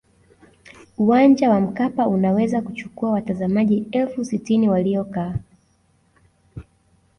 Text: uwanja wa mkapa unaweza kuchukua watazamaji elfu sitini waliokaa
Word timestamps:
uwanja 0.97 1.49
wa 1.49 1.59
mkapa 1.61 2.07
unaweza 2.07 2.61
kuchukua 2.61 3.11
watazamaji 3.11 3.87
elfu 3.91 4.25
sitini 4.25 4.69
waliokaa 4.69 5.35